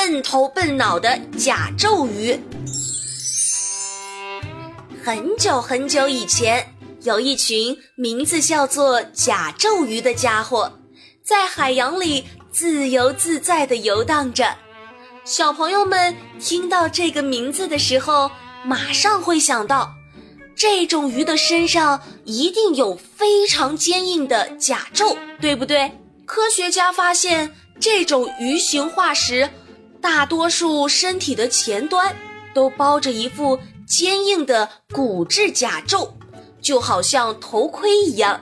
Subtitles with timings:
[0.00, 2.38] 笨头笨脑的甲胄鱼。
[5.04, 10.72] 很久很久以前，有一群名字叫做甲胄鱼的家伙。
[11.24, 14.56] 在海洋里自由自在地游荡着，
[15.24, 18.30] 小朋友们听到这个名字的时候，
[18.64, 19.92] 马上会想到，
[20.54, 25.90] 这种鱼的身上一定有非常坚硬的甲胄，对不对？
[26.24, 29.50] 科学家发现，这种鱼形化石，
[30.10, 32.16] 大多数身体的前端
[32.54, 36.08] 都包着一副坚硬的骨质甲胄，
[36.62, 38.40] 就好像头盔一样。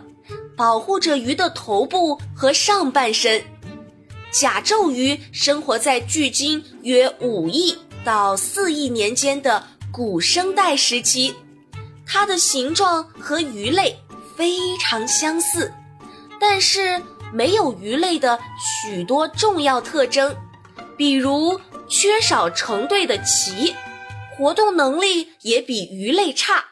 [0.56, 3.42] 保护着鱼的头部和上半身。
[4.30, 11.34] 甲胄鱼生活在距今约五亿到四亿年间的古生代时期，
[12.06, 13.98] 它的形状和鱼类
[14.36, 15.72] 非常相似，
[16.40, 18.38] 但是没有鱼类的
[18.84, 20.34] 许多重要特征，
[20.96, 23.74] 比如缺少成对的鳍，
[24.36, 26.64] 活动能力也比鱼类差。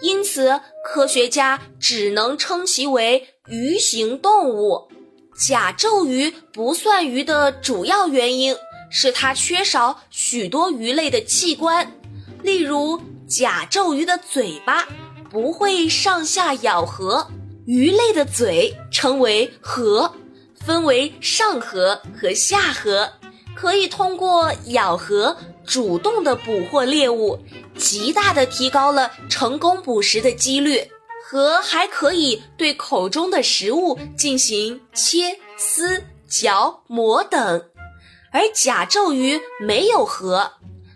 [0.00, 4.88] 因此，科学家只能称其为鱼形动物。
[5.38, 8.56] 甲胄鱼不算鱼的主要原因
[8.90, 11.92] 是它缺少许多鱼类的器官，
[12.42, 14.86] 例如甲胄鱼的嘴巴
[15.30, 17.26] 不会上下咬合。
[17.66, 20.12] 鱼类的嘴称为颌，
[20.64, 23.10] 分为上颌和下颌，
[23.56, 25.36] 可以通过咬合。
[25.66, 27.40] 主动的捕获猎物，
[27.76, 30.88] 极大的提高了成功捕食的几率，
[31.24, 37.64] 和还可以对口中的食物进行切、撕、嚼、磨等。
[38.30, 40.52] 而甲胄鱼没有颌，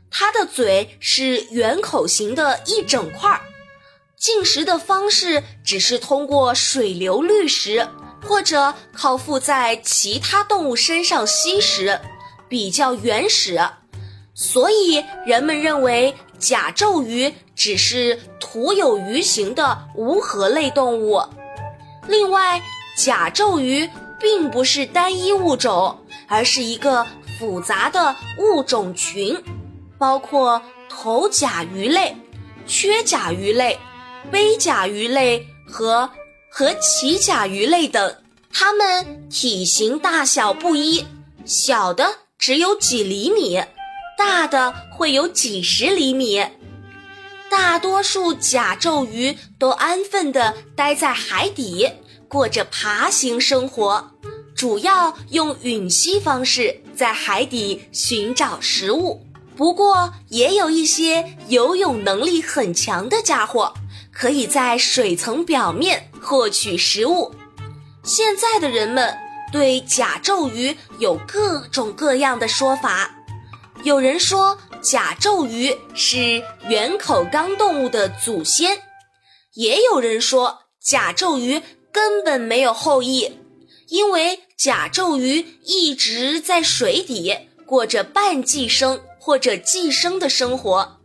[0.08, 3.40] 它的嘴是圆口形的一整块儿，
[4.16, 7.88] 进食的方式只是通过水流滤食，
[8.24, 11.98] 或者靠附在其他动物身上吸食，
[12.50, 13.58] 比较原始。
[14.34, 21.22] 所以人们认为甲胄鱼只是徒有鱼形的无颌类动物。
[22.08, 22.60] 另外，
[22.96, 27.06] 甲胄鱼并不是单一物种，而是一个
[27.38, 29.36] 复杂的物种群，
[29.98, 32.16] 包括头甲鱼类、
[32.66, 33.78] 缺甲鱼类、
[34.30, 36.10] 背甲鱼类和
[36.50, 38.16] 和鳍甲鱼类等。
[38.52, 41.06] 它们体型大小不一，
[41.44, 43.62] 小的只有几厘米。
[44.16, 46.44] 大的会有几十厘米，
[47.48, 51.90] 大多数甲胄鱼都安分地待在海底，
[52.28, 54.10] 过着爬行生活，
[54.54, 59.24] 主要用吮吸方式在海底寻找食物。
[59.56, 63.72] 不过，也有一些游泳能力很强的家伙，
[64.12, 67.34] 可以在水层表面获取食物。
[68.02, 69.16] 现在的人们
[69.52, 73.14] 对甲胄鱼有各种各样的说法。
[73.82, 78.82] 有人说甲胄鱼是圆口纲动物的祖先，
[79.54, 83.38] 也有人说甲胄鱼根本没有后裔，
[83.88, 90.98] 因为甲胄鱼一直在水底过着半寄生或者寄生的生活，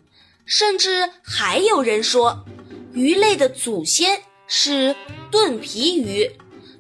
[0.46, 2.46] 甚至还有人说
[2.94, 4.96] 鱼类的祖先是
[5.32, 6.30] 盾皮鱼，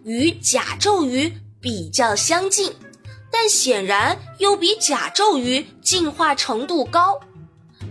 [0.03, 1.33] 与甲胄鱼
[1.65, 2.71] 比较相近。
[3.31, 7.19] 但显然又比甲胄鱼进化程度高。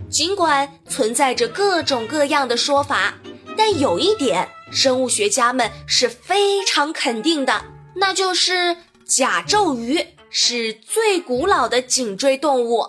[0.09, 3.13] 尽管存在着各种各样的说法，
[3.57, 7.65] 但有一点生物学家们是非常肯定的，
[7.97, 12.85] 那就是甲胄鱼是最古老的颈椎动物。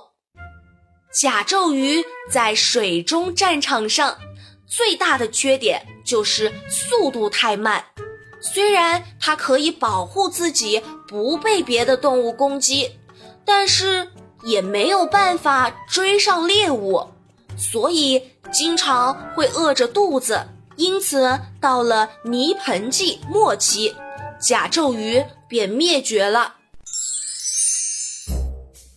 [1.13, 4.17] 甲胄鱼在水中战场上
[4.69, 7.85] 最大的缺点就是速度太慢。
[8.53, 12.91] 虽然它可以保护自己不被别的动物攻击，
[13.45, 14.11] 但是
[14.45, 17.07] 也没有办法追上猎物，
[17.59, 18.23] 所以
[18.53, 20.47] 经常会饿着肚子。
[20.77, 23.95] 因此，到了泥盆纪末期，
[24.41, 26.55] 甲胄鱼便灭绝了。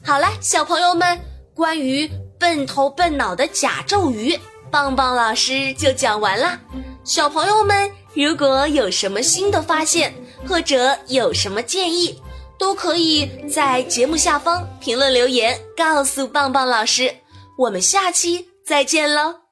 [0.05, 1.19] 好了，小朋友们，
[1.53, 2.09] 关于
[2.39, 4.39] 笨头笨脑的甲胄鱼，
[4.71, 6.59] 棒棒老师就讲完了。
[7.03, 7.98] 小朋友们。
[8.13, 10.13] 如果有什么新的发现，
[10.47, 12.21] 或者有什么建议，
[12.57, 17.13] 都可以在节目下方评论留言，告诉棒棒老师。
[17.57, 19.48] 我们下期再见喽！